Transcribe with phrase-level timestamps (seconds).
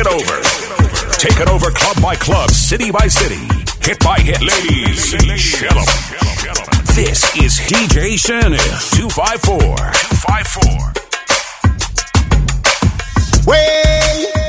[0.00, 0.40] it over.
[1.18, 3.46] Take it over club by club, city by city,
[3.82, 4.40] hit by hit.
[4.40, 5.22] Ladies and
[6.94, 9.60] this is DJ Sanif 254.
[9.66, 10.92] 254.
[13.46, 14.39] Way.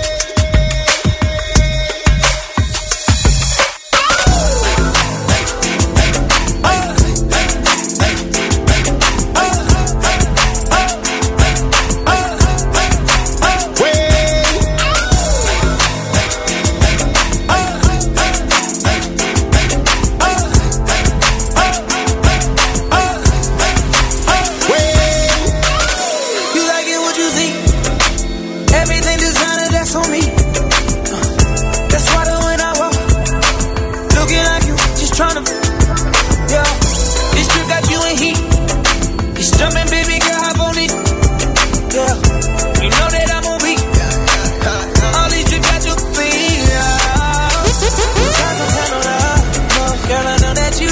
[50.79, 50.87] you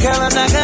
[0.00, 0.57] girl, I'm not gonna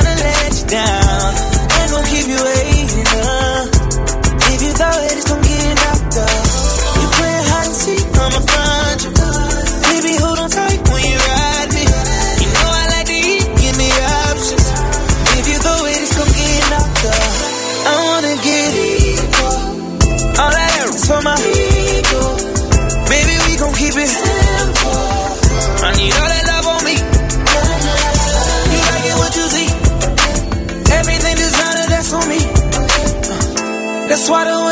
[34.25, 34.64] swaddle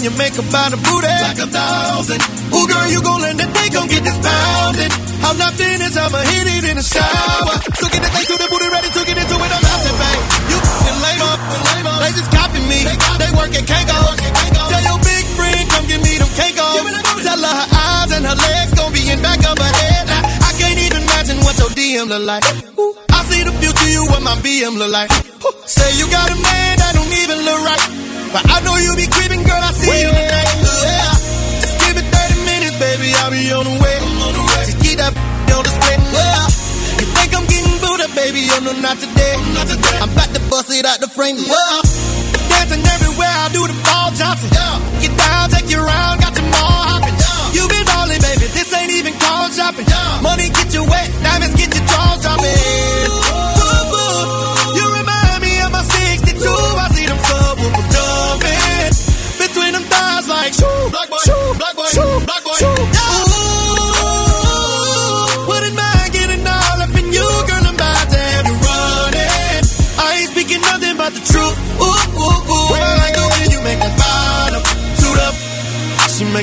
[0.00, 1.12] and you make about a booty.
[1.28, 2.20] Like a thousand.
[2.56, 4.88] Ooh, girl, you gon' learn that they gon' get this pounded.
[5.20, 7.52] I'm locked in I'ma hit it in the shower.
[7.76, 9.92] So get that thing to the booty, ready to get into it, I'm out to
[10.00, 10.20] bang.
[10.48, 10.58] You
[10.88, 11.32] and later,
[12.00, 12.80] they just copy me.
[12.80, 13.18] They, copy.
[13.20, 14.18] they working Kankos.
[14.72, 16.84] Tell your big friend, come get me them Kankos.
[17.20, 20.08] Tell her her eyes and her legs gon' be in back of her head.
[20.08, 22.46] I, I can't even imagine what your DM look like.
[22.80, 25.12] Ooh, I see the future, you what my BM look like.
[25.44, 28.09] Ooh, say you got a man that don't even look right.
[28.30, 30.50] But I know you be creeping, girl, I see you tonight.
[30.86, 31.18] Yeah.
[31.66, 33.96] Just give it 30 minutes, baby, I'll be on the way.
[34.22, 34.42] On the.
[34.70, 35.10] Just keep that
[35.50, 35.98] on display.
[35.98, 36.46] Yeah.
[37.02, 39.34] You think I'm getting booted, baby, oh no, not today.
[39.98, 41.42] I'm about to bust it out the frame.
[41.42, 41.82] Yeah.
[42.54, 44.50] Dancing everywhere, I do the ball Johnson.
[44.54, 44.78] Yeah.
[45.02, 47.18] Get down, take you around, got your mall hopping.
[47.18, 47.58] Yeah.
[47.58, 49.90] You been rolling, baby, this ain't even called shopping.
[49.90, 50.22] Yeah.
[50.22, 51.58] Money get you wet, diamonds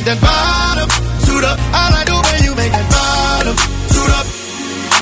[0.07, 0.87] that bottom
[1.19, 1.59] suit up.
[1.75, 3.55] I like the way you make that bottom
[3.91, 4.25] suit up.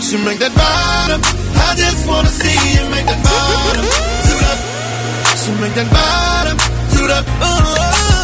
[0.02, 1.22] She make that bottom.
[1.22, 3.86] I just wanna see you make that bottom
[4.26, 4.58] suit up.
[5.38, 6.58] She make that bottom
[6.90, 7.22] suit up.
[7.38, 7.54] Oh,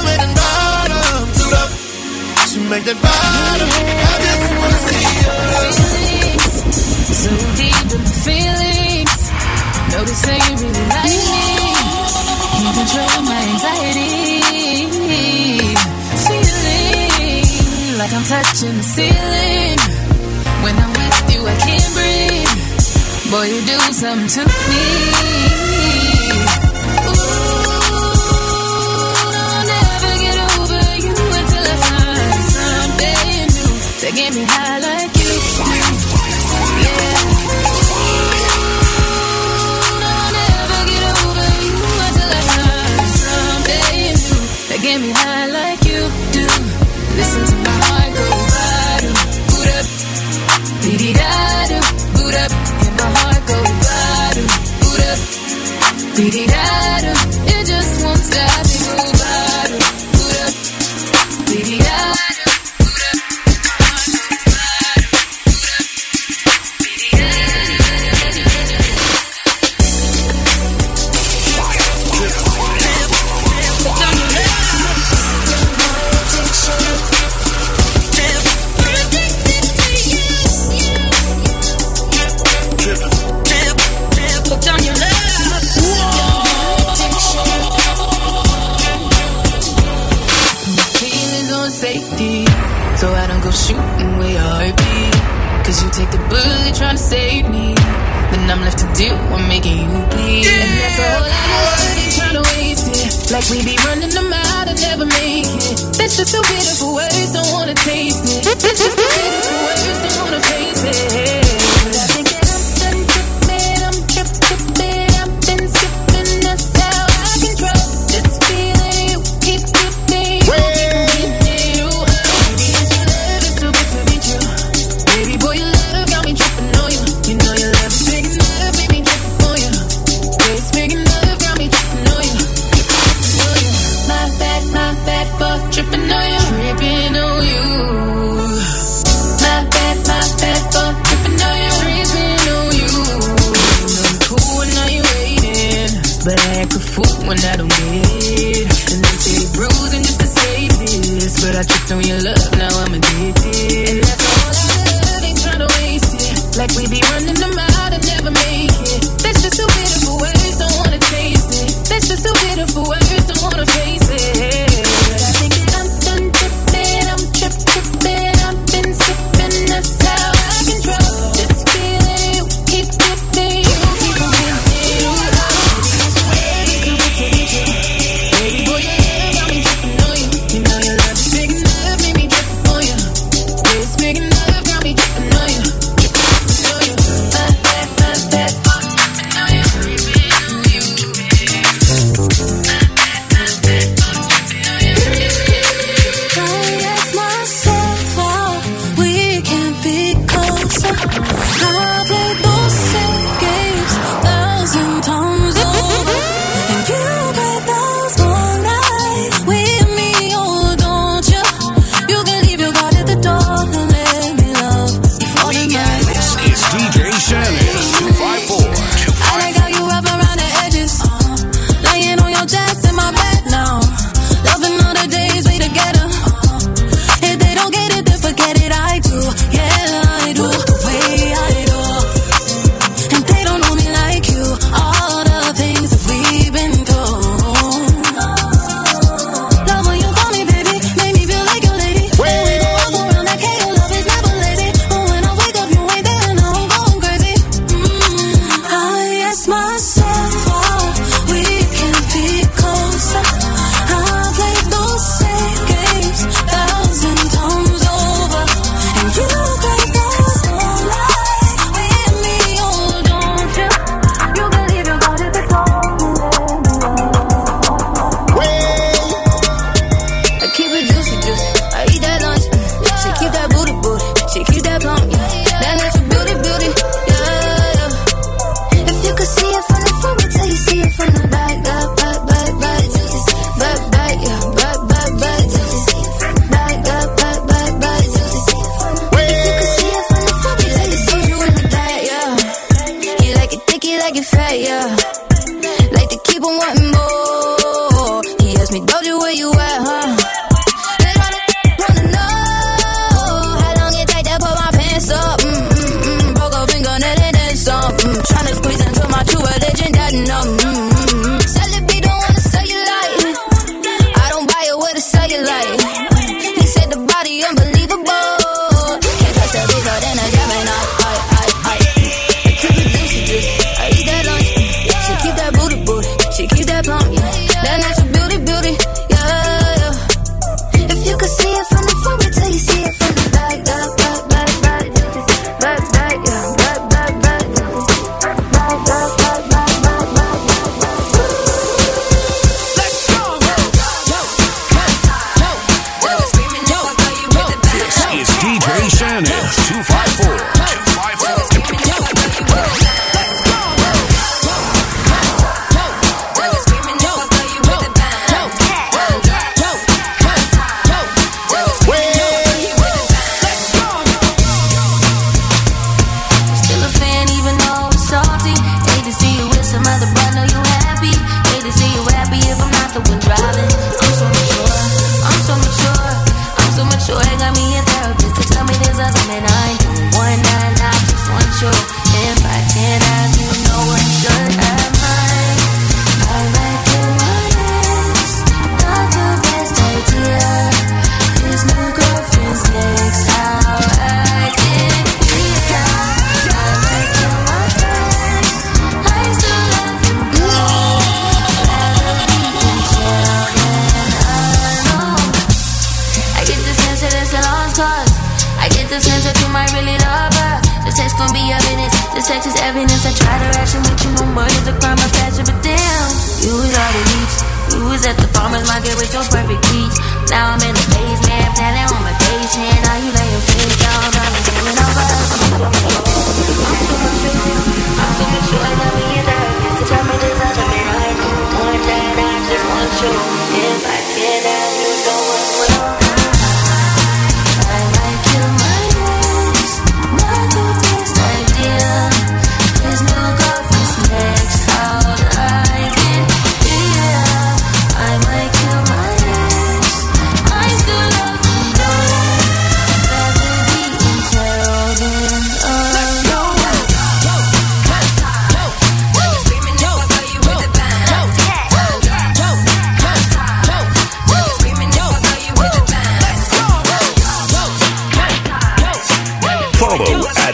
[0.09, 1.70] make that bottom suit up.
[2.50, 3.70] She make that bottom.
[3.70, 5.38] I just wanna see you.
[7.22, 7.30] So
[7.62, 9.22] deep in my feelings,
[9.94, 11.78] notice how you really like me.
[12.58, 14.41] You control my anxiety.
[18.01, 19.78] like I'm touching the ceiling.
[20.63, 22.50] When I'm with you, I can't breathe.
[23.29, 24.84] Boy, you do something to me.
[27.05, 27.29] Ooh,
[29.46, 33.47] I'll never get over you until I find something
[34.02, 35.21] new get me high like you.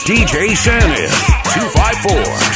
[0.07, 1.11] DJ Sanif
[1.43, 2.46] 254.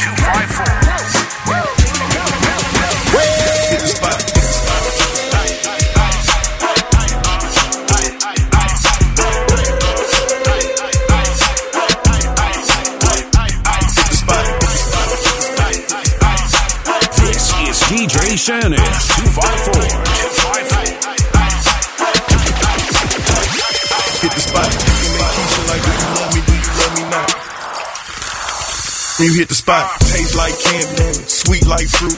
[29.32, 32.16] You hit the spot, taste like candy, sweet like fruit,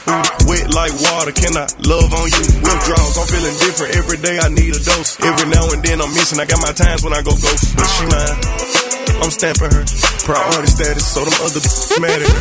[0.51, 1.33] wet like water.
[1.33, 2.45] Can I love on you?
[2.59, 4.39] Withdrawals, I'm feeling different every day.
[4.39, 5.21] I need a dose.
[5.21, 6.41] Every now and then I'm missing.
[6.41, 8.84] I got my times when I go ghost, but she mine.
[9.21, 9.85] I'm stamping her
[10.25, 11.63] priority status, so them other
[12.01, 12.41] mad at her.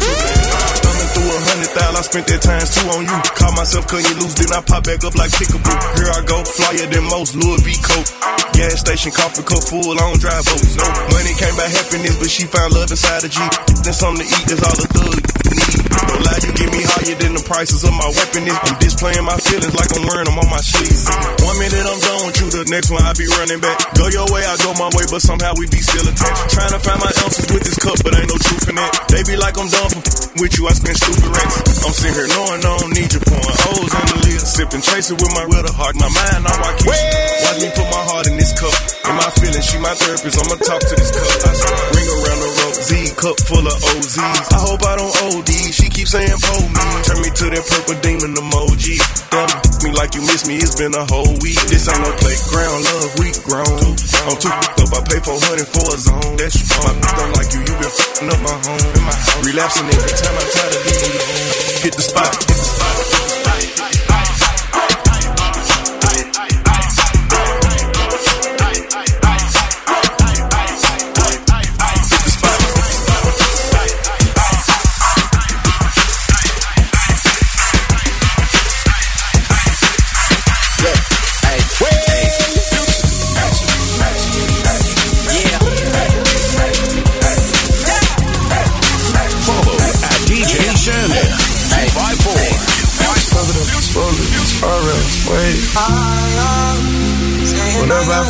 [0.84, 3.18] Thumbing through a hundred thousand, I spent that times two on you.
[3.40, 5.78] Caught myself cutting you loose, then I pop back up like pickaboo.
[6.00, 8.08] Here I go, flyer than most, Louis V coat.
[8.54, 10.76] Gas station, coffee cup full, don't drive boats.
[10.76, 13.40] No money came by happiness, but she found love inside of G.
[13.84, 15.83] Then something to eat, that's all the thug need.
[16.14, 18.54] Don't lie, you get me higher than the prices of my weapon is.
[18.54, 21.10] I'm displaying my feelings like I'm wearing them on my sleeves.
[21.42, 23.82] One minute I'm done with you, the next one I be running back.
[23.98, 26.54] Go your way, I go my way, but somehow we be still attached.
[26.54, 28.94] Trying to find my ounces with this cup, but ain't no truth in that.
[29.10, 29.90] They be like I'm done
[30.38, 31.82] with you, I spend stupid racks.
[31.82, 35.18] I'm sitting here knowing I don't need you, pouring O's in the lid, sipping, chasing
[35.18, 35.98] with my real heart.
[35.98, 38.74] My mind, I'm watch Watch me put my heart in this cup.
[39.10, 41.26] In my feelings, she my therapist, I'ma talk to this cup.
[41.42, 41.54] I.
[41.98, 44.54] Ring around the road, Z cup full of OZs.
[44.54, 45.52] I hope I don't OD.
[45.74, 46.84] She keeps saying pull me.
[47.08, 49.00] Turn me to that purple demon emoji.
[49.32, 49.48] Damn
[49.84, 51.56] me like you miss me, it's been a whole week.
[51.72, 53.96] This ain't no playground, love, we grown.
[54.28, 56.36] I'm too fucked up, I pay 400 for a zone.
[56.36, 58.84] That's you, my bitch don't like you, you been f***ing up my home.
[58.84, 59.48] In.
[59.48, 61.84] Relapsing every time I try to leave.
[61.88, 63.33] Hit the spot, hit the spot.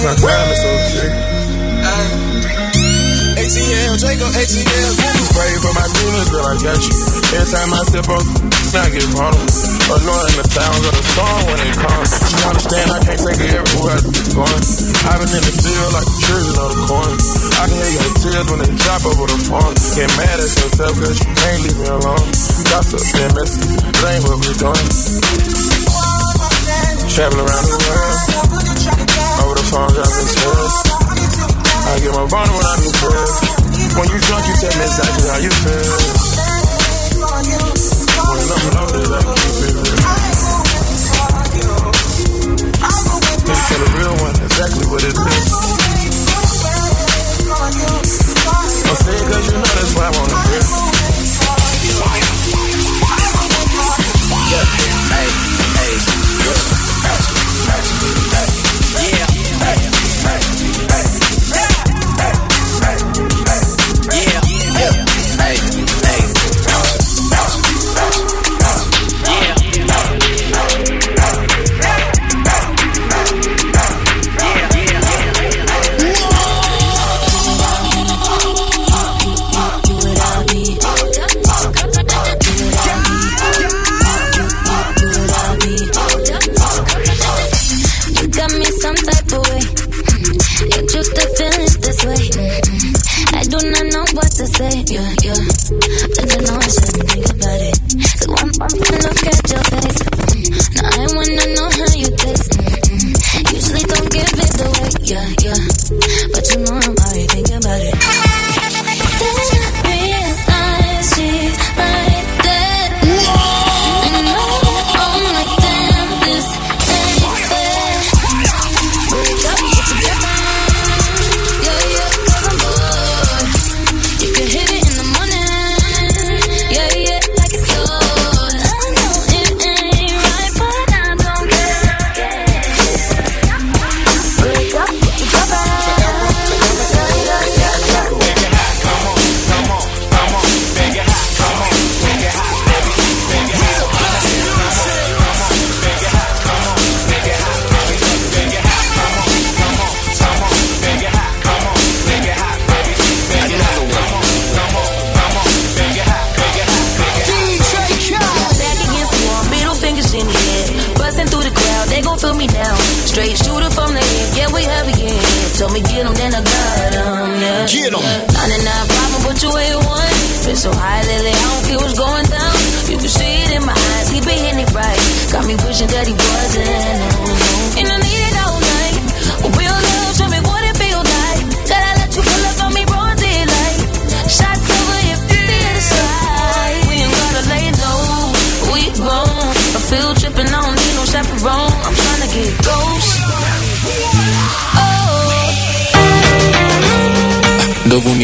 [0.04, 1.16] Whenever I find time, it's okay.
[3.40, 4.92] ATL, Jacob, ATL.
[5.32, 6.92] Pray for my demons, girl, I got you.
[7.32, 9.48] Every time I step on, I get vulnerable.
[9.96, 12.20] Annoying the sounds of the storm when it comes.
[12.20, 14.12] You understand, I can't take it everywhere I'm
[14.44, 14.64] going.
[15.08, 17.16] I've been in the field like the children of the corn.
[17.56, 19.72] I can hear your tears when they drop over the phone.
[19.96, 22.28] Get mad at yourself cause you can't leave me alone.
[22.68, 24.84] Gossip and messy, that ain't what we're doing.
[27.08, 28.20] Traveling around the world.
[29.44, 30.76] Over the dropping tears.
[30.94, 33.42] I get my vulnerable when I be pressed.
[33.98, 35.98] When you drunk, you tell me exactly how you feel.
[37.34, 39.98] When I'm loaded, I keep it real.
[43.50, 45.43] You tell the real one exactly what it is?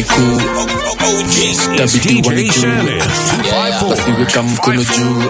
[0.00, 2.52] ni kuu This is Tabidi DJ wanijue.
[2.52, 3.82] Sanif.
[3.90, 5.22] basi weka mkono juu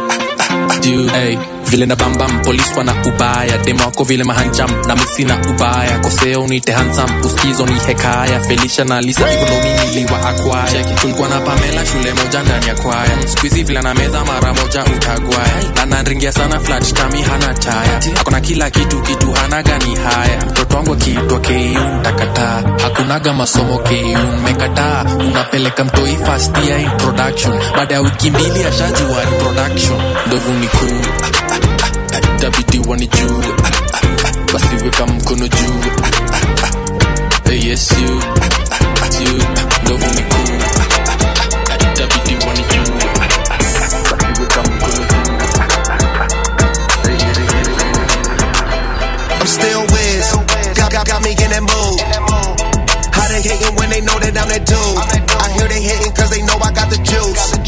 [0.80, 1.36] juu hey.
[1.70, 3.58] Vile na bambam polis wana ubaya.
[3.58, 5.98] Demo wako vile mahanjam na misi na ubaya.
[5.98, 8.40] Koseo nite hansam uskizo ni hekaya.
[8.40, 13.26] Felisha na lisa ivolo akwaya tulikuwa na pamela shule moja ndani ya kwaya.
[13.26, 18.00] Skuizi vile na meza mara moja utagwaya na nanringia sana flat tami hana taya.
[18.20, 20.40] Akona kila kitu kitu hana gani haya.
[20.50, 21.52] Mtoto wangu akiitwa ku
[22.00, 23.94] ntakataa hakunaga masomo ku
[24.40, 30.00] mmekataa unapeleka mtoi fast introduction baada ya wiki mbili ashajua reproduction.
[30.26, 31.10] Ndovu ni kuu
[35.06, 35.82] mkono juu
[39.82, 40.58] ndovu ni kuu
[41.94, 42.98] tabidi wani juu
[43.32, 45.40] basi weka mkono juu
[49.32, 50.32] I'm still whiz.
[50.76, 52.00] Got, got, got me in that mood.
[53.14, 54.76] How they hating when they know that I'm that dude?
[55.40, 57.59] I hear they hating cause they know I got the juice.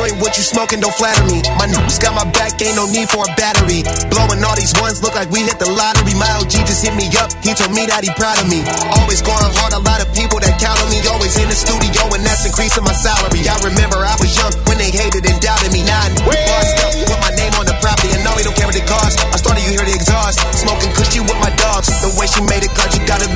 [0.00, 1.42] What you smoking, don't flatter me.
[1.54, 3.86] My niggas got my back, ain't no need for a battery.
[4.10, 6.14] Blowing all these ones, look like we hit the lottery.
[6.18, 8.66] My OG just hit me up, he told me that he proud of me.
[8.98, 10.98] Always going hard, a lot of people that count on me.
[11.06, 13.46] Always in the studio, and that's increasing my salary.
[13.46, 15.86] I remember I was young when they hated and doubted me.
[15.86, 18.76] Now buzzed up, put my name on the property, and now we don't care what
[18.76, 19.20] it costs.
[19.20, 21.86] I started, you hear the exhaust, smoking cushy with my dogs.
[22.02, 23.30] The way she made it, cause you got it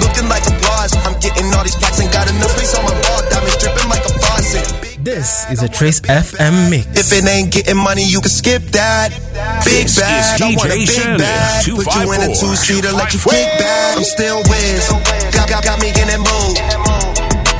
[5.28, 6.88] This is a Trace FM mix.
[6.96, 9.12] If it ain't getting money, you can skip that.
[9.60, 11.68] Big This bag, I want a big Sanif, bag.
[11.68, 14.00] Put you in a two seater, let you kick back.
[14.00, 14.88] I'm still whiz.
[15.36, 16.56] Got, got, got me in that mood.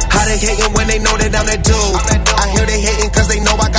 [0.08, 1.76] How they hating when they know that I'm that dude?
[2.40, 3.77] I hear they hating cause they know I got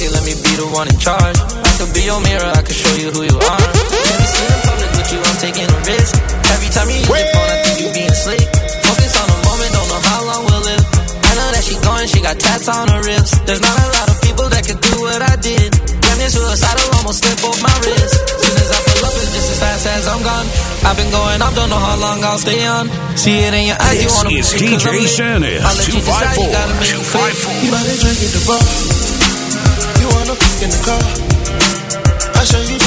[0.00, 1.36] to let me be the one in charge.
[1.36, 3.60] I could be your mirror, I could show you who you are.
[3.60, 6.16] Let me see in public with you, I'm taking a risk.
[6.56, 8.44] Every time you use your phone, I think you being slick.
[8.80, 10.84] Focus on the moment, don't know how long we'll live.
[11.20, 13.36] I know that she going, she got tats on her ribs.
[13.44, 15.68] There's not a lot of people that could do what I did.
[16.00, 18.16] Damn near suicidal, almost slip off my wrist.
[18.40, 20.48] Soon as I pull up, it's just as fast as I'm gone.
[20.88, 22.88] I've been going up, don't know how long I'll stay on.
[23.20, 25.12] See it in your eyes, you wanna is believe 'cause I'm DJ.
[25.12, 27.36] Sanif, I'll let you decide, you gotta make it quick.
[27.36, 27.52] 254.
[27.60, 29.09] You about drink at the bar.
[30.00, 31.02] You wanna cook in the car.
[32.40, 32.79] I show you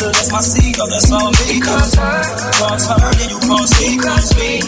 [0.00, 1.60] Don't worry about it, that's my seed, oh, that's all me.
[1.60, 2.24] Cross her,
[2.56, 4.60] cross her, then you cross me, cross me.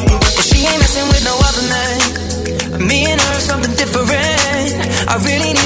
[0.00, 2.88] But she ain't messing with no other man.
[2.88, 4.08] Me and her, something different.
[5.12, 5.61] I really need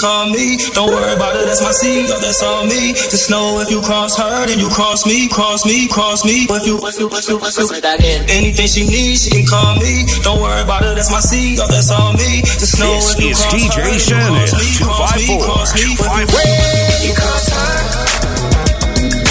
[0.00, 0.56] call me.
[0.72, 2.96] Don't worry about it, that's my seed, that's all me.
[2.96, 6.48] Just know if you cross her, then you cross me, cross me, cross me.
[6.48, 8.24] If you, if you, if you, if you, that again.
[8.32, 10.08] Anything she needs, she can call me.
[10.24, 12.40] Don't worry about it, that's my seed, that's all me.
[12.40, 15.92] Just know This if you is cross DJ her, you Sanif, cross me, cross me,
[15.92, 16.56] 254, cross me.
[16.96, 17.76] If you cross her,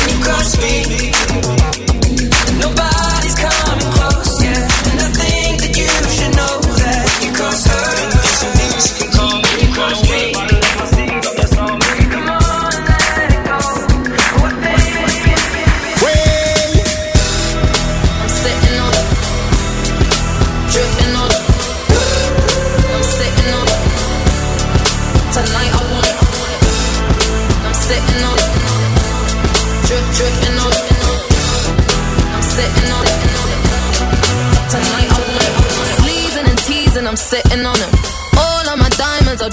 [0.05, 1.58] you cross me.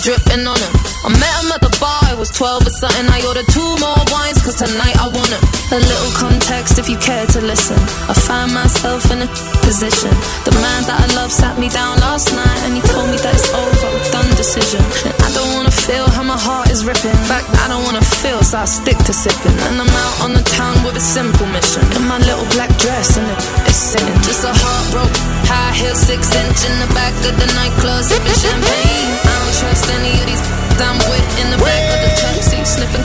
[0.07, 0.75] Dripping on him.
[1.03, 3.11] I met him at the bar, I was 12 or something.
[3.11, 5.43] I ordered two more wines, cause tonight I want it.
[5.75, 7.75] A little context if you care to listen.
[8.07, 9.29] I find myself in a
[9.67, 10.15] position.
[10.47, 13.35] The man that I love sat me down last night and he told me that
[13.35, 14.79] it's over, done decision.
[15.11, 17.11] And I don't wanna feel how my heart is ripping.
[17.11, 19.59] In fact, I don't wanna feel, so I stick to sipping.
[19.67, 21.83] And I'm out on the town with a simple mission.
[21.99, 24.23] In my little black dress and it is singing.
[24.23, 29.36] Just a heartbroken, high heel, six inch in the back of the nightclub, sipping champagne.
[29.67, 30.45] Trust any of these
[30.79, 33.03] I'm with in the back of the sniffing.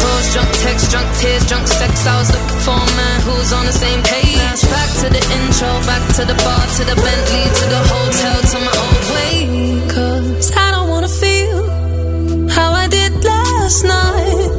[0.00, 2.06] Calls, drunk text, drunk tears, drunk sex.
[2.06, 3.20] I was looking for a man
[3.52, 4.60] on the same page.
[4.72, 8.56] Back to the intro, back to the bar, to the Bentley, to the hotel, to
[8.64, 9.34] my old way.
[9.92, 11.60] Cause I don't wanna feel
[12.48, 14.50] how I did last night.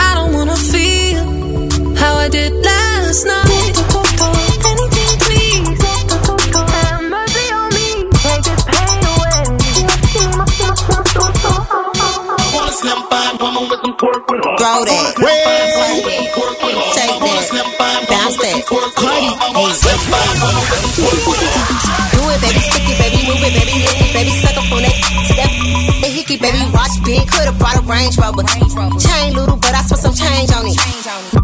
[0.00, 1.24] I don't wanna feel
[1.94, 3.57] how I did last night.
[13.98, 15.18] Throw that.
[16.94, 17.50] Take that.
[18.06, 18.62] Bounce that.
[18.94, 19.34] Cardi.
[22.14, 22.60] Do it, baby.
[22.62, 23.26] Stick it, baby.
[23.26, 23.74] Move it, baby.
[23.82, 24.30] Lick it, baby.
[24.38, 24.94] Suck up on that.
[25.26, 25.50] To that.
[26.00, 26.62] The hickey, baby.
[26.72, 27.26] Watch big.
[27.26, 28.44] Could've brought a Range Rover.
[29.02, 31.37] Chain little, but I spent some change on it.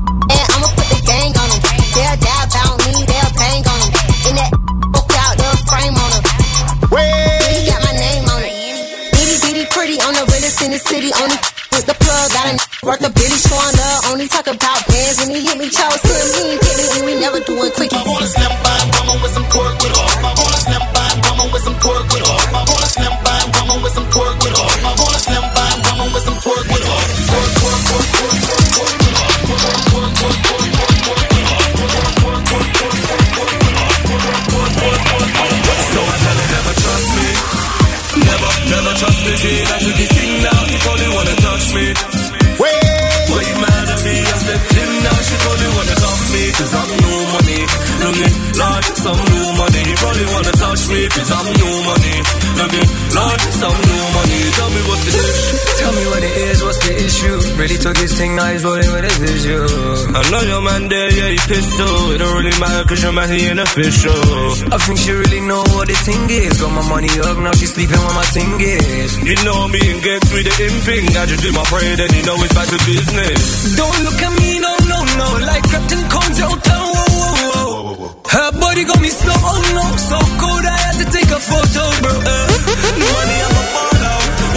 [61.49, 62.15] There, yeah, he pissed off.
[62.15, 64.73] It don't really matter cause your man, he ain't official.
[64.73, 66.61] I think she really know what the thing is.
[66.61, 69.19] Got my money up, now she sleeping when my thing is.
[69.23, 71.05] You know me and gets with the in thing.
[71.17, 73.77] I just do my prayer, then you know it's back to business.
[73.77, 75.29] Don't look at me, no, no, no.
[75.45, 78.15] Like Captain Cones out town, whoa, whoa, whoa.
[78.29, 80.65] Her body got me so, no, so cold.
[80.65, 82.13] I had to take a photo, bro.
[82.19, 82.54] Uh,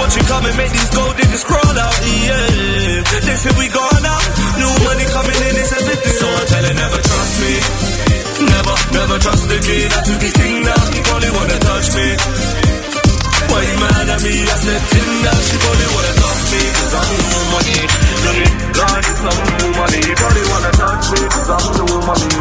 [0.08, 0.14] out.
[0.14, 1.96] Watch you come and make these gold diggers crawl out.
[2.00, 4.24] Yeah, they say we gone out.
[4.56, 6.16] New money coming in, it's everything.
[6.16, 7.54] So I tell her never trust me.
[8.48, 9.92] Never, never trust the kid.
[9.92, 12.08] I took his thing now, he probably wanna touch me.
[13.52, 14.34] Why you mad at me?
[14.48, 16.62] I said, in now, she probably wanna touch me.
[16.72, 17.80] Cause I'm new money.
[18.24, 20.00] Looking like some new money.
[20.08, 21.22] He probably wanna touch me.
[21.36, 22.32] Cause I'm new money.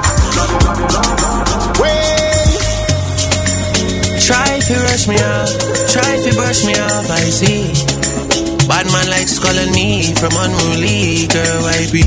[4.27, 5.66] Try if you rush me out.
[5.97, 7.73] Try to brush me off, I see.
[8.69, 12.05] Bad man like calling me from unruly girl, why be?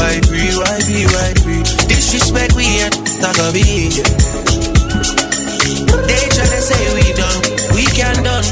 [0.00, 1.60] Why be, why be, why be?
[1.84, 4.00] Disrespect we of it.
[6.08, 7.40] They tryna say we done,
[7.76, 8.48] we can done.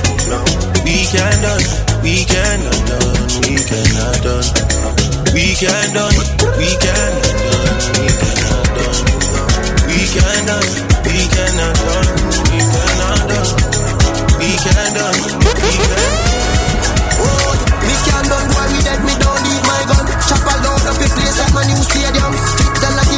[0.84, 1.64] We can done,
[2.04, 3.08] we can done,
[3.40, 4.44] we cannot done.
[5.32, 6.12] We can done,
[6.60, 9.00] we can done, we cannot done.
[9.88, 10.68] We can done,
[11.08, 12.91] we cannot done, we cannot done.
[14.42, 15.70] We can done, we can
[17.22, 20.02] Oh, me can done, boy, we dead, me don't need my gun.
[20.26, 20.82] Chop a load
[21.14, 22.32] place like my new stadium.
[22.50, 23.12] Stick them like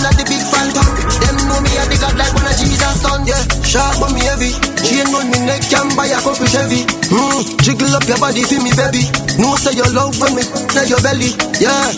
[0.00, 0.88] like the big phantom.
[1.20, 3.44] Them know me a the god like one of Jesus' son, yeah.
[3.60, 4.56] Sharp but me heavy.
[4.80, 6.88] Chain on me neck can buy a couple Chevy.
[7.12, 9.04] Hmm, jiggle up your body for me, baby.
[9.36, 11.92] No say your love when me na your belly, yeah.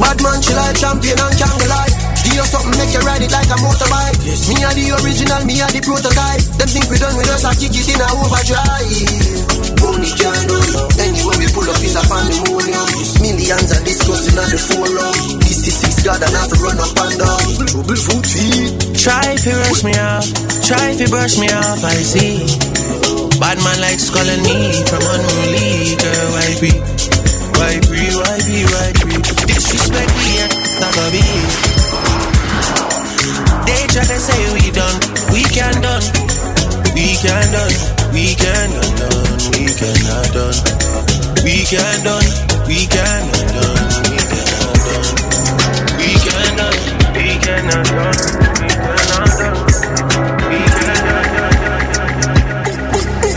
[0.00, 1.91] Bad man, she like champion and can't lie.
[2.32, 4.16] Give you something, make you ride it like a motorbike.
[4.24, 4.48] Yes.
[4.48, 6.40] Me are the original, me are the prototype.
[6.56, 8.88] Them think we done with us, I kick it in a overdrive.
[9.84, 10.80] Money can't done.
[10.96, 12.88] Anyway, we pull up is a pandemonium.
[13.20, 15.44] Millions are discussing on the forum.
[15.44, 17.68] This is six God and have to run up and down.
[17.68, 18.80] Trouble foot feet.
[18.96, 20.24] Try to rush me off,
[20.64, 22.48] try to brush me off, I see.
[23.36, 26.72] Bad man likes calling me from unruly girl, why be?
[27.60, 29.20] Why be, why be, why be?
[29.52, 30.48] Disrespect me, yeah,
[30.80, 31.81] talk of it.
[33.92, 34.96] Try to say we done,
[35.36, 36.00] we can done.
[36.96, 37.76] We can done,
[38.08, 38.96] we can done,
[39.52, 40.56] we cannot done.
[41.44, 42.24] We can done,
[42.64, 43.52] we can done,
[44.08, 45.12] we cannot done.
[46.00, 46.72] We can done,
[47.12, 48.16] we cannot done,
[48.56, 49.60] we cannot done.
[50.48, 51.28] We cannot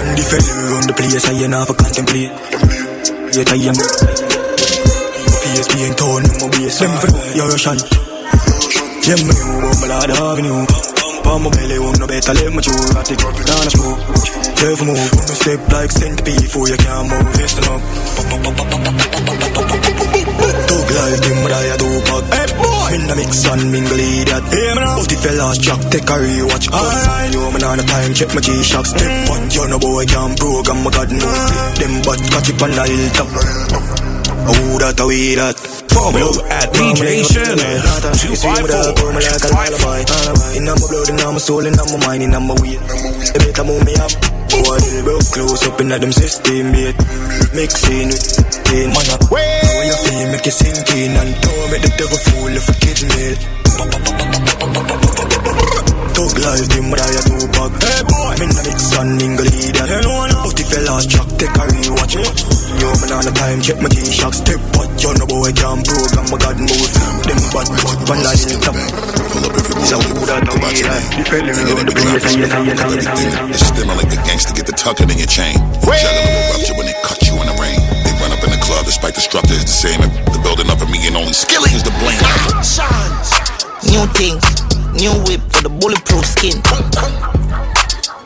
[0.07, 2.31] And the place, I ain't have a contemplate.
[3.35, 3.75] Yet I am.
[5.43, 6.79] PSP in town, my base.
[6.79, 8.04] Them for your Russian.
[9.05, 10.65] Yeah, me, I'm a lad avenue.
[11.21, 12.73] Palm my belly, want no better, let me chew.
[12.73, 14.01] I take down a smoke.
[14.57, 17.29] Careful move, me step like centipede before you can move.
[17.37, 17.85] Listen up.
[20.65, 22.97] Tug life, them what I do, but hey, boy.
[22.97, 24.41] In the mix and mingle idiot.
[24.49, 24.97] Hey, man.
[24.97, 26.65] But the fellas jack, take a rewatch.
[26.73, 27.29] Alright.
[27.29, 28.89] Yo, man, on the time, check my G-Shock.
[28.89, 29.29] Step mm.
[29.29, 31.29] on, you know, boy, can't program, my God, no.
[31.77, 33.29] Them but catch it on the hilltop.
[34.47, 34.77] Oh,
[35.07, 35.57] way that.
[35.89, 37.81] Follow at DJ Sanif
[38.13, 39.09] 254
[40.53, 42.77] In my blood, in my soul, in my mind, in my way.
[42.77, 44.13] They better move me up.
[44.53, 46.93] Boy, they broke close up in them system, mate.
[47.57, 48.37] Mixing with
[48.69, 48.93] pain.
[48.93, 49.25] Man, up.
[49.33, 51.17] When you feel, make you sink in.
[51.17, 53.33] And don't make the devil fool if a kid's meal.
[56.13, 57.33] Thug life, them what I do.
[57.81, 59.89] Hey boy, me na mix and mingle idiot.
[59.89, 60.45] You know now.
[60.45, 62.54] But the fellas track, take a rewatch
[62.85, 62.93] it.
[62.93, 66.29] Yo, man on the time, check my G-Shock step, but you know boy can't program
[66.29, 66.91] my God move.
[67.25, 68.77] Them bad bad one line in top.
[69.85, 70.69] So who that to me?
[70.85, 73.49] The fella around the place, and you know, you know, you know.
[73.49, 75.57] It's still like a gangster get the tucking in your chain.
[75.81, 77.77] Juggling will rupture when they cut you in the rain.
[78.05, 79.99] They run up in the club despite the structure is the same.
[80.01, 82.17] And the building up for me and only Skilly is to blame.
[83.89, 84.37] New thing,
[84.97, 86.57] new whip for the bulletproof skin.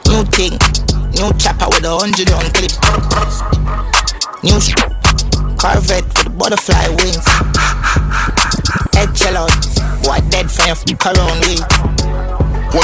[0.07, 0.55] New thing,
[1.15, 2.71] new chopper with a hundred on clip.
[4.43, 4.73] New sh-
[5.57, 7.25] Corvette with butterfly wings.
[8.95, 9.51] Head out,
[10.03, 11.59] boy dead for your f- around me.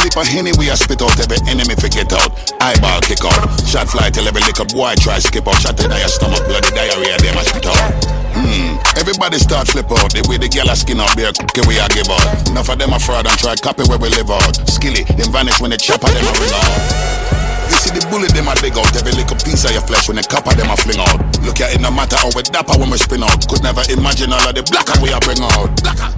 [0.05, 2.29] Heap of Henny we a spit out every enemy forget out.
[2.61, 3.41] Eyeball kick out.
[3.65, 5.57] Shot fly till every up boy try skip out.
[5.57, 8.05] Shot in your stomach, bloody diarrhea, them a spit out.
[8.37, 10.13] Hmm, everybody start flip out.
[10.13, 12.21] The way the girl a skin out bare cookie we a give out.
[12.47, 14.55] Enough of them a fraud and try copy where we live out.
[14.69, 17.34] Skilly, them vanish when they chopper them a ring out.
[17.69, 20.17] You see the bullet them a dig out Every little piece of your flesh when
[20.17, 22.89] the copper them a fling out Look at it no matter how we dapper when
[22.89, 26.11] we spin out Could never imagine all of the blacker we a bring out Blacker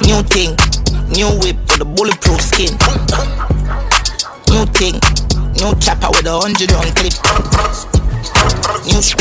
[0.00, 0.56] New thing,
[1.14, 2.74] new whip with the bulletproof skin.
[4.50, 4.98] New thing,
[5.60, 7.14] new chopper with a hundred on clip.
[8.88, 9.14] New sh-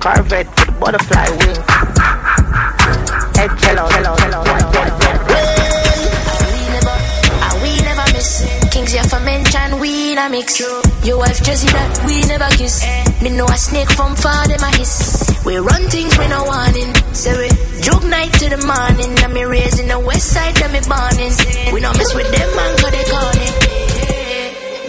[0.00, 1.58] Corvette with butterfly wings.
[3.36, 4.44] Head cello, cello, cello,
[10.32, 10.60] we na mix.
[11.04, 12.84] Your wife Jessie that we never kiss.
[13.22, 15.22] Me know a snake from far, them a hiss.
[15.44, 16.92] We run things we no warning.
[17.12, 17.48] Say
[17.80, 19.12] joke night to the morning.
[19.22, 21.34] And me raising the west side, them me borning.
[21.72, 23.54] We no mess with them, man, cause they calling.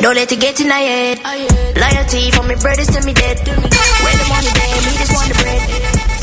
[0.02, 1.18] Don't let it get in our head.
[1.76, 3.38] Loyalty from me brothers to me dead.
[3.48, 5.62] When the money there, me just want the bread.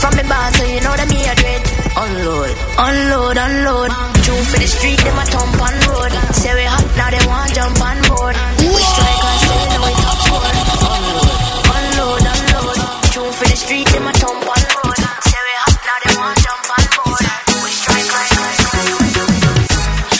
[0.00, 1.62] From me boss, so you know that me a dread.
[1.96, 3.90] Unload, unload, unload.
[4.24, 6.12] True for the street, them a thump on road.
[6.36, 8.59] Say we hot, now they want jump on board.
[8.80, 10.40] We strike and say, know we top score.
[10.88, 11.28] Unload,
[11.76, 12.78] unload, unload.
[13.12, 14.96] True for the street, them a thump on road.
[15.28, 17.24] Say we hot, now they want jump on board.
[17.64, 18.32] We strike like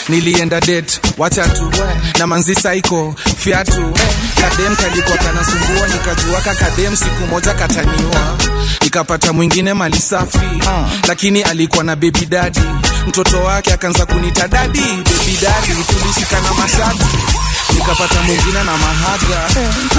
[0.09, 1.71] Need nilienda date wacha tu
[2.19, 3.93] na manzi saiko fiatu
[4.41, 8.37] kadem kalikuwa kanasumbua nikajua kakadem siku moja kataniua
[8.83, 10.39] nikapata mwingine mali safi
[11.07, 12.59] lakini alikuwa na baby dadi
[13.07, 17.05] mtoto wake akaanza kunita dadi baby dadi tulishikana mashati
[17.73, 19.49] nikapata mwingine na mahaga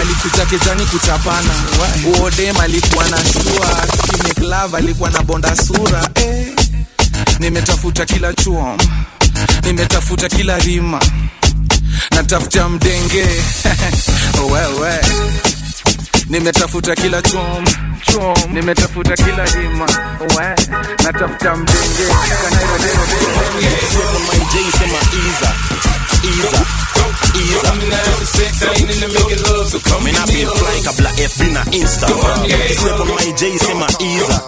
[0.01, 1.51] alikuta kejani kutapana
[2.21, 6.47] uodem alikuwa na shua kimeklav alikuwa na bonda sura eh.
[7.39, 8.79] nimetafuta kila chuom
[9.63, 11.01] nimetafuta kila rima
[12.11, 13.27] natafuta mdenge
[14.53, 15.01] wewe
[16.29, 17.65] nimetafuta kila chom
[18.13, 19.87] chom nimetafuta kila hima
[20.39, 20.57] we
[21.05, 22.07] natafuta mdenge
[30.03, 34.43] Mina been flying kabla FB na Insta Step on my J sema Iza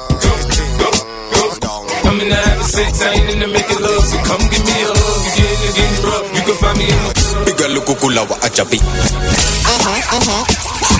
[2.05, 4.77] I'm in the having sex, I ain't in the making love, so come give me
[4.77, 5.25] a hug.
[5.25, 6.27] You getting it, getting rough.
[6.37, 7.13] You can find me in the
[7.47, 8.81] Piga lukukula wa ajabi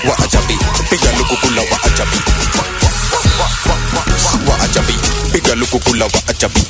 [0.07, 0.57] Wa ajabi
[0.89, 2.19] Piga lukukula wa ajabi
[4.49, 4.93] Wa ajabi
[5.33, 6.61] Piga lukukula wa ajabi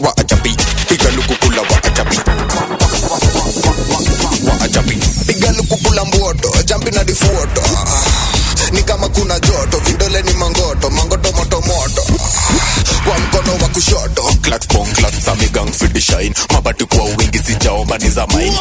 [0.00, 0.56] Wa ajabi
[18.18, 18.58] za mine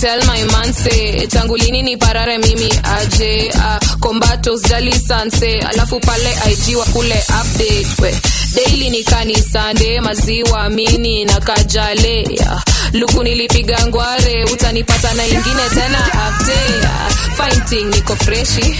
[0.00, 3.50] tell my man say tangu lini ni parare mimi aje?
[3.54, 5.58] Uh, kombato sijali sanse.
[5.60, 8.14] Alafu pale IG wa kule update we.
[8.54, 12.22] Daily ni kanisande maziwa mini na kajale.
[12.40, 12.60] Uh,
[12.92, 16.80] luku nilipiga ngware utanipata na ingine tena after.
[16.82, 18.76] Uh, fighting niko freshi.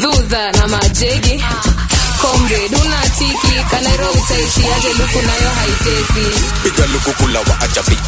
[0.00, 1.44] Dhudha na majegi
[2.24, 6.30] comrade unatiki kanairo utaishiaje luku nayo haitezi
[6.62, 7.98] Piga lukukula wa ajabi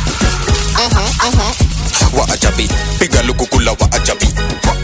[2.19, 4.27] Wa ajabi Piga lukukula wa ajabi
[4.67, 4.75] Wa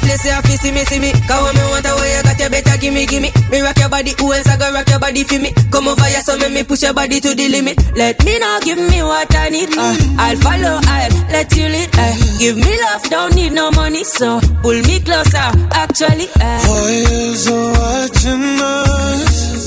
[0.00, 1.12] place where I feel see me, see me.
[1.28, 3.30] Cause when me want a way, you got your better give me, give me.
[3.60, 5.52] Rock your body, who else I go rock your body for me?
[5.70, 7.76] Come over here, so make me push your body to the limit.
[7.96, 9.68] Let me know, give me what I need.
[9.76, 11.90] Uh, I'll follow, I'll let you lead.
[11.92, 15.48] Uh, give me love, don't need no money, so pull me closer.
[15.72, 16.60] Actually, uh.
[16.66, 19.66] Boys are watching us,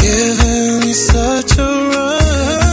[0.00, 2.71] giving me such a rush.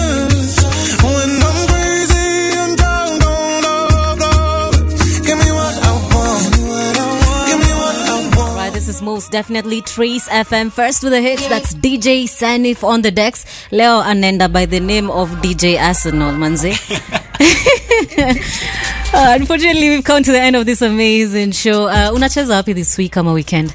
[9.10, 10.72] Most definitely Trace FM.
[10.72, 13.44] First with the hits, that's DJ Sanif on the decks.
[13.72, 16.70] Leo Anenda by the name of DJ Arsenal, manze.
[19.14, 21.88] uh, unfortunately, we've come to the end of this amazing show.
[21.88, 23.74] Uh, unacheza wapi this week ama weekend?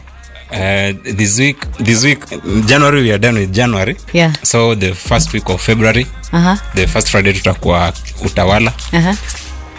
[0.52, 2.20] Uh, this week, this week,
[2.68, 3.96] January we are done with January.
[4.12, 4.32] Yeah.
[4.44, 7.92] So the first week of February, Aha, the first Friday tutakuwa
[8.24, 8.72] Utawala.
[8.92, 9.16] aha.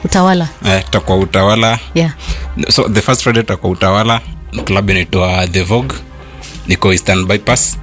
[0.03, 0.49] Utawala.
[0.61, 1.79] Uh, tutakuwa Utawala.
[1.93, 2.11] Yeah.
[2.69, 4.21] So the first Friday tutakuwa Utawala.
[4.63, 5.95] Club inaitwa The Vogue.
[6.67, 7.77] Niko Eastern Bypass.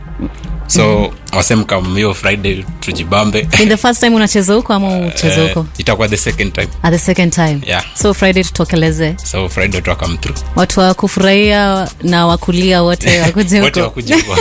[0.66, 3.48] So wasem kama hiyo Friday tujibambe.
[3.58, 6.68] Ni the first time unacheza huko ama ucheze huko uh, itakuwa the second time.
[6.82, 7.60] At the second time.
[7.66, 7.84] Yeah.
[7.94, 9.14] So Friday tutokeleze.
[9.24, 10.38] So Friday tutakam through.
[10.56, 14.36] Watu wa kufurahia na wakulia wote wakuje huko.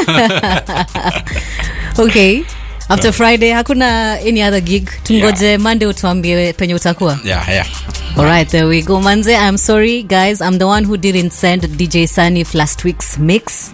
[2.03, 2.41] okay.
[2.91, 4.89] After Friday hakuna any other gig.
[5.03, 7.19] Tungoje Monday utuambie penye utakuwa.
[7.25, 7.67] Yeah, yeah.
[8.17, 8.99] All right, there we go.
[9.01, 10.41] Manze, I'm sorry, guys.
[10.41, 13.71] I'm the one who didn't send DJ Sanif last week's mix.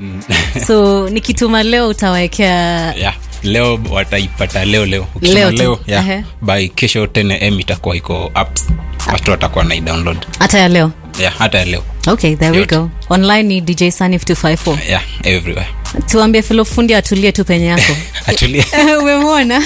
[0.68, 3.16] so nikituma leo utawaekea yeah.
[3.44, 6.10] leo wataipata leo leo Ukisema Leo leo yeah.
[6.10, 6.24] Ehe.
[6.42, 8.68] by kesho 10 am itakuwa iko apps
[9.14, 10.92] watu watakuwa na download hata ya leo.
[11.20, 12.90] Yeah, hata ya leo Okay, there we go.
[13.10, 14.78] Online ni DJ Sanif 254.
[14.90, 15.68] yeah, everywhere
[16.06, 17.94] Tuambie filo fundi atulie tu penye yako.
[19.00, 19.62] Umemwona?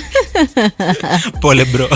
[1.42, 1.88] pole bro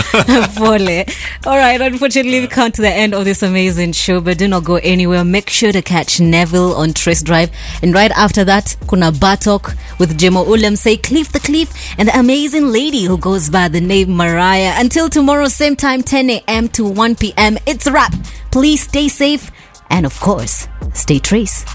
[0.56, 1.04] Pole.
[1.46, 4.64] All right, unfortunately, we come to the end of this amazing show, but do not
[4.64, 5.24] go anywhere.
[5.24, 7.50] Make sure to catch Neville on Trace Drive.
[7.82, 12.18] And right after that, kuna Batok with Jemo Ulem, say Cliff the Cliff, and the
[12.18, 14.74] amazing lady who goes by the name Mariah.
[14.76, 16.68] Until tomorrow, same time, 10 a.m.
[16.70, 17.58] to 1 p.m.
[17.66, 18.12] It's wrap.
[18.56, 19.50] Please stay safe
[19.90, 21.66] and, of course, stay Trace.